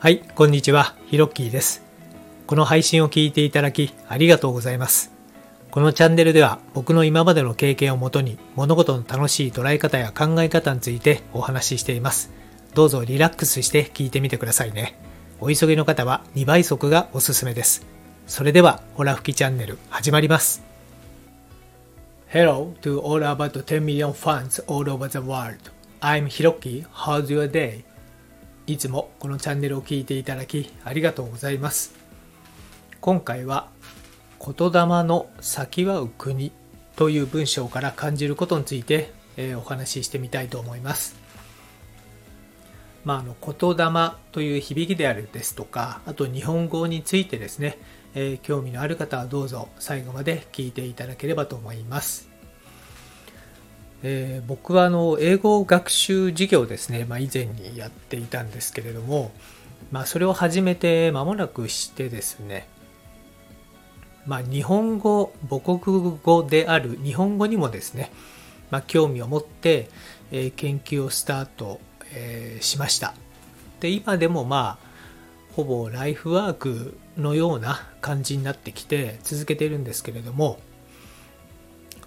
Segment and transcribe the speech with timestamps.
[0.00, 1.82] はい、こんにちは、ヒロッキーです。
[2.46, 5.10] この配信を聞いていただきありがとうございます。
[5.72, 12.30] このチャンネルでは僕の今までの経験をもとに物事の楽しい捉え方や考え方についてお話ししています。
[12.74, 14.96] どうぞリラックスして聞いてみてくださいね。
[15.40, 17.84] お急ぎの方は2倍速がおすすめです。
[18.28, 20.62] それでは、ホラ吹きチャンネル始まります。
[22.32, 25.72] Hello to all about 10 million fans all over the world.
[26.00, 26.86] I'm Hiroki.
[26.94, 27.87] How's your day?
[28.68, 31.94] いつもこのチャンネルを聞いていただきありがとうございます。
[33.00, 33.70] 今回は
[34.38, 36.52] 言霊の先はう国
[36.94, 41.16] という文章から感じることについて、えーお話ししてみたいと思います。
[43.06, 47.78] まあ、あの言霊という響きであるですとかあと日本語についてですね、
[48.14, 52.27] えー興味のある方はどうぞ最後まで聞いていただければと思います。
[54.02, 59.32] えー僕はあの英語学習授業ですね、まあ、以前にやっていたんですけれども、
[59.90, 62.68] まあ、それを始めて間もなくしてですね、
[64.26, 68.12] まあ、日本語母国語である日本語にもですね、
[68.70, 69.88] まあ、興味を持って、
[70.30, 71.80] えー研究をスタート、
[72.12, 73.14] えーしました。
[73.80, 74.88] で今でもまあ
[75.54, 80.60] ほぼライフワークのような感じになってきて続けているんですけれども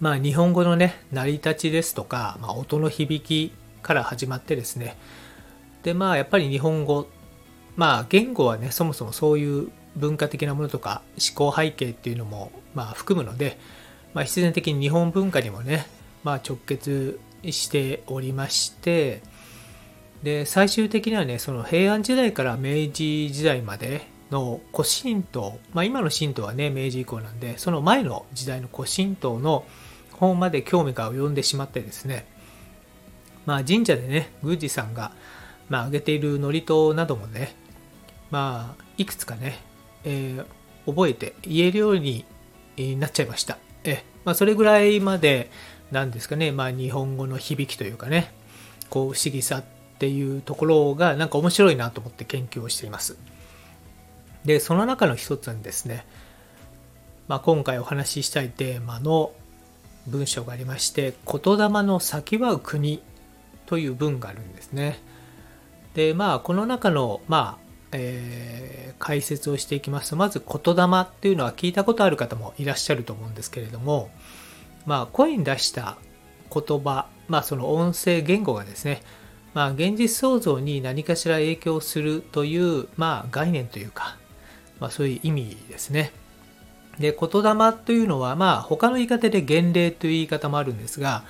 [0.00, 3.52] まあ日本語のね成り立ちですとか、まあ、音の響き
[3.82, 4.96] から始まってですね。
[5.82, 7.08] でまあやっぱり日本語
[7.76, 13.58] まあ言語はねそもそもそういう文化的なものとか思考背景っていうのもまあ含むので、
[14.12, 15.86] まあ、必然的に日本文化にもね、
[16.22, 17.18] まあ、直結
[17.50, 19.22] しておりまして
[20.22, 29.64] で最終的にはねその平安時代から明治時代までの古神道、まあ、今の神道はね明治以降なんでその前の時代の古神道の
[30.18, 32.26] 本まで興味が及んでしまってですね
[33.44, 35.12] まあ神社でね宮司さんが、
[35.68, 37.54] まあ、挙げている祝詞などもね
[38.30, 39.58] まあいくつかね、
[40.04, 40.46] えー
[40.86, 42.24] 覚えて言えるように
[42.76, 43.58] なっちゃいました。
[43.84, 45.50] え、まあ、それぐらいまで
[45.90, 48.32] なんですかね、まあ、日本語の響きというかね
[48.88, 49.64] こう不思議さっ
[49.98, 53.18] ていうところがなんか面白いなと思って研究をしています。
[54.44, 56.06] でその中の一つにですね、
[57.26, 59.32] まあ、今回お話ししたいテーマの
[60.06, 63.02] 文章がありまして「言霊の先は国」
[63.66, 65.00] という文があるんですね。
[65.94, 74.10] でまあこの中のまあえー解説をしていきますとまず言霊っていうのは聞いたことある方もいらっしゃると思うんですけれども
[74.84, 75.96] まあ声に出した
[76.52, 79.02] 言葉まあその音声言語がですね
[79.54, 84.16] まあ現実創造に何かしら影響するというまあ概念というか
[84.80, 86.12] まあそういう意味ですね。
[86.98, 91.24] で言霊というのはまあ他の言い方で言霊という言い方もあるんですが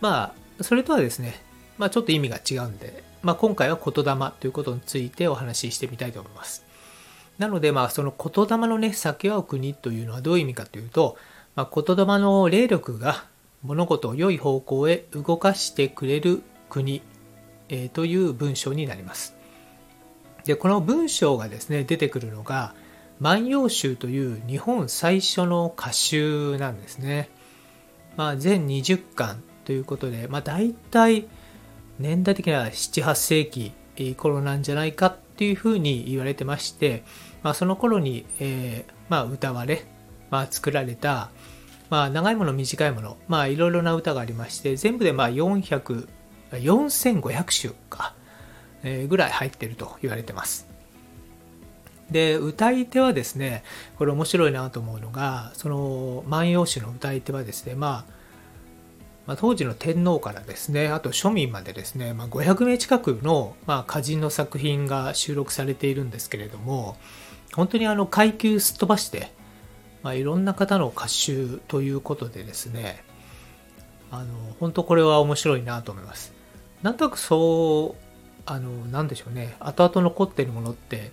[0.00, 1.42] まあそれとはですね
[1.76, 6.68] まあちょっと意味が違うんでまあ今回は言霊ということについてお話ししてみたいと思います
[7.38, 11.16] なので、まあ、その言霊のね、先は国というのはどういう意味かというと、
[11.54, 13.24] まあ、言霊の霊力が
[13.62, 17.00] 物事を良い方向へ動かしてくれる国、
[17.68, 19.36] えーという文章になります。
[20.44, 22.74] で、この文章がですね、出てくるのが、
[23.20, 27.28] 万葉集という日本最初の歌集なんですね。
[28.16, 31.26] まあ、全20巻ということで、まあ、大体
[31.98, 33.72] 年代的には7、8世紀
[34.16, 37.04] 頃なんじゃないかっていうふうに言われてまして、
[37.42, 39.84] まあ、その頃に、えーまあ、歌われ、
[40.30, 41.30] まあ、作られた、
[41.90, 46.08] まあ、長いもの短いもの、まあ、いろいろな歌がありまして全部でまあ400
[46.50, 48.14] 4500首か、
[48.82, 50.66] えーぐらい入ってると言われてます
[52.10, 53.62] で歌い手はですね
[53.96, 58.18] これ面白いなと思うのがその「万葉集」の歌い手はですねまあ
[59.28, 66.96] まあ、当時の天皇からですねあと庶民までですね、まあ、500名近くの、まあ、歌人の作品が収録されているんですけれども
[67.54, 69.30] 本当にあの階級すっ飛ばして、
[70.02, 73.04] まあ、いろんな方の歌集ということでですね
[74.10, 76.32] あの本当これは面白いなと思います。
[76.82, 78.02] なんとなくそう
[78.46, 81.10] あのなんでしょうね後々残ってるものって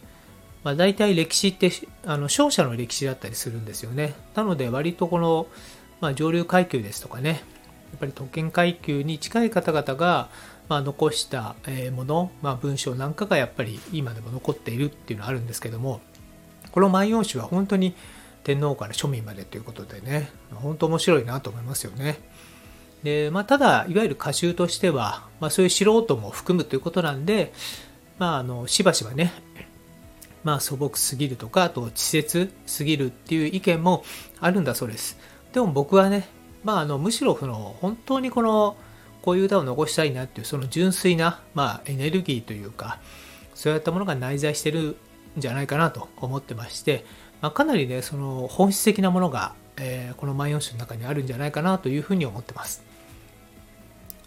[0.65, 1.71] まあ、大体歴史って
[2.05, 4.15] あの勝者の歴史だったりするんですよね。
[4.33, 5.45] なので割とこの、
[6.01, 7.35] まあ、上流階級ですとかねや
[7.97, 10.27] っぱり特権階級に近い方々が、
[10.67, 11.55] まあ、残した
[11.93, 16.01] もの、まあ、文章なんかがやっぱり今でも残っているっていうのはあるんですけども
[16.71, 17.93] この「万葉集」は本当に
[18.43, 22.17] 天皇から庶民までということでね本当面白いなと思いますよね。
[23.03, 27.53] でまあ、ただいわゆる歌集としては、まあ、そういう素人も含むということなんで、
[28.17, 29.31] まあ、あのしばしばね
[30.45, 34.05] まあ素朴すぎるとか、あと稚拙すぎるっていう意見も
[34.39, 35.17] あるんだそうです。
[35.51, 36.29] でも僕はね、
[36.63, 38.77] まああのむしろその本当にこの
[39.23, 42.99] こういう歌を残したいなっていうその純粋な、まあ、エネルギーというか、
[43.55, 44.95] そういったものが内在してるん
[45.37, 47.03] じゃないかなと思ってまして、
[47.41, 52.83] まあ、かなりねその本質的なものが、えー、この万葉集の中にあるんじゃないかなというふうに思ってます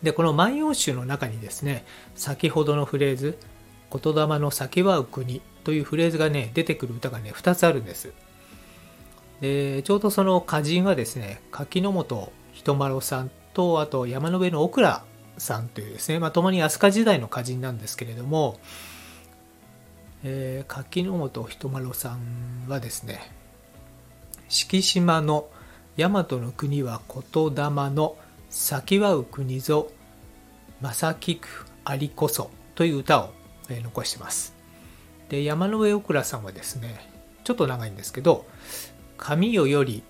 [0.03, 3.39] でこの万葉集の中にですね先ほどのフレーズ
[3.93, 8.13] 「言霊の先は国」というフレーズがね出てくる歌がね2つあるんです。
[9.41, 15.05] でちょうどその歌人はですね柿本人丸さんとあと山の上のオクラ
[15.37, 18.59] さんというですね、まあ、共に飛鳥時代の歌人なんですけれども、
[20.25, 23.21] えー、柿本人丸さんはですね
[24.49, 25.49] 敷島の
[25.97, 28.17] 大和の国は言霊の
[28.51, 29.91] 先はう国ぞ
[30.81, 31.49] 正菊
[31.85, 33.31] ありこそという歌を、
[33.71, 34.55] え残してます
[35.29, 37.11] で山の上オクラさんはですね
[37.45, 38.47] ちょっと長いんですけど
[39.19, 40.03] 「神よより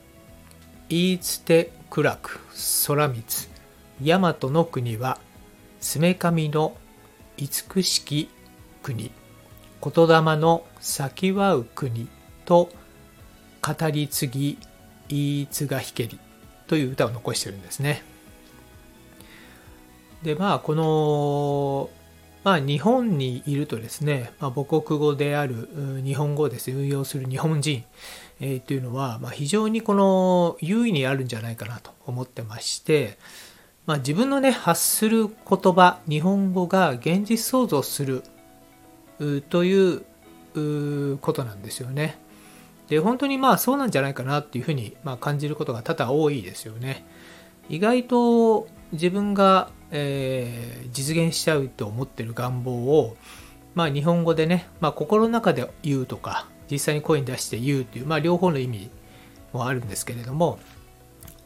[0.89, 2.41] 言いつて暗く
[2.87, 3.25] 空光
[4.01, 5.19] 大和の国は
[5.81, 6.77] すめ神の
[7.37, 8.29] 慈しき
[8.83, 9.11] 国
[9.81, 12.09] 言霊の先はう国
[12.45, 12.71] と
[13.63, 14.59] 語り継ぎ
[15.09, 16.19] 言い継がひけり
[16.67, 18.03] という歌を残してるんですね。
[20.23, 21.91] でまあこの
[22.45, 25.69] まあ、日本にいるとですね、まあ、母国語である
[26.05, 27.85] 日本語をですね運用する日本人、
[28.41, 33.19] えー、というのは、まあ、非常にこの優位にあるんじゃないかなと思ってまして、
[33.87, 35.35] まあ、自分のね発する言
[35.73, 38.23] 葉日本語が現実創造する
[39.51, 40.05] という
[41.19, 42.19] ことなんですよね。
[42.89, 47.05] で本当にまあそうなんじゃないかなっていうふうに、まあ、感じることが多々多いですよね。
[47.69, 53.17] 意外と自分がえー、実現しちゃうと思ってる願望を、
[53.75, 58.91] まあ、日本語でね、まあ、心の中で言うとか実際に声に出して言うっていう、まあ、両方の意味
[59.53, 60.59] もあるんですけれども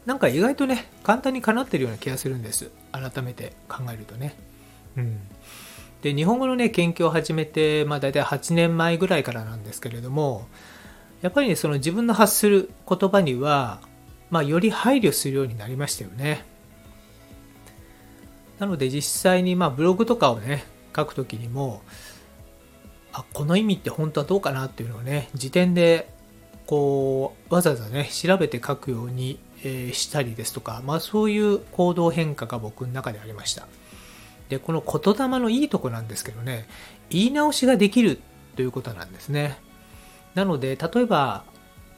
[0.05, 4.35] なんか意外とね簡単にかなってるような気がするんです改めて考えるとね。
[4.97, 5.19] うん、
[6.01, 10.47] で日本語のね研究を始めて、まあ、大体8年前ぐらいからなんですけれども
[11.21, 13.79] やっぱりねその自分の発する言葉には、
[14.29, 16.45] まあ、より配慮するようになりましたよね。
[18.59, 20.63] なので実際にまあブログとかをね
[20.95, 21.81] 書くときにも
[23.11, 26.09] あこの意味って本当はどうかなっていうのをね時点で
[26.65, 33.67] こうわざわざね調べて書くように、え、したりですとか、まあ、そういう行動変化が僕の中でありました。
[34.49, 36.67] でこの言霊のいいとこなんですけどね
[37.09, 38.19] 言い直しができる
[38.55, 39.57] ということなんですね。
[40.35, 41.43] なので例えば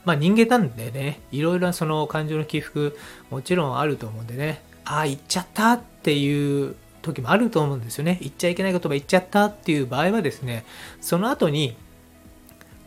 [0.03, 2.97] まあ人間なんでねいろいろなその感情の起伏
[3.29, 8.17] もちろんあると思うんでねああ言っちゃったっていう時もあると思うんですよね。
[8.21, 10.65] 言っちゃいけない言葉言っちゃったっていう場合はですね
[11.01, 11.75] その後に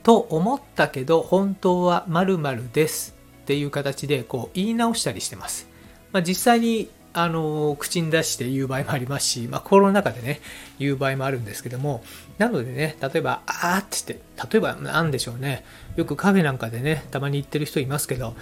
[0.03, 5.69] と思ったけど本当は〇〇ですっていう形でこう言い直したりしてます、
[6.13, 10.41] まあ、実際にあの口に出して言う場合もありますし、まあ、心の中でね
[10.79, 12.03] 言う場合もあるんですけども
[12.39, 15.65] なのでね例えばあーって言って例えば何でしょうね。
[15.97, 18.35] よくカフェなんかでねたまに言ってる人いますけど、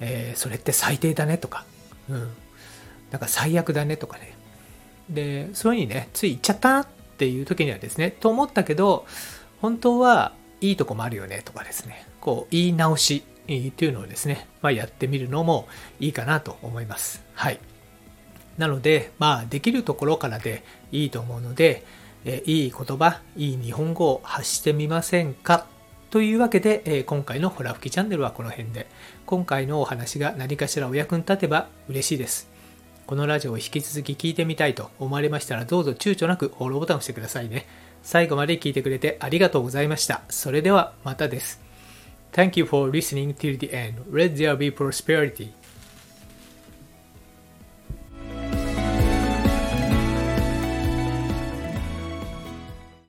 [0.00, 1.64] えー、それって最低だねとか、
[2.10, 2.30] うん、
[3.12, 4.36] なんか最悪だねとかね。
[5.08, 6.86] で、そういうふうにね、つい言っちゃったっ
[7.18, 9.06] ていう時にはですね、と思ったけど、
[9.60, 15.68] 本当はいいとこもあるよねとかですね、こう言い直しっていうのをですね、まあ、やってみるのも
[16.00, 17.22] いいかなと思います。
[17.34, 17.60] はい。
[18.58, 21.84] なので、まあ、できるところからでいいと思うので、
[22.24, 25.66] えいい言葉、いい日本語を発してみませんか？
[26.10, 28.86] というわけで、え今回のホラ吹きチャンネルはこの辺で、
[29.26, 32.51] 今回のお話が何かしらお役に立てば嬉しいです。
[33.06, 37.66] このラジオを引き続き聞いてみたいと思われましたらどうぞ躊躇なくフォローボタンを押してくださいね。
[38.02, 40.22] 最後まで聞いてくれてありがとうございました。
[40.28, 41.60] それではまたです。
[42.32, 44.02] Thank you for listening till the end.
[44.10, 45.50] Let there be prosperity.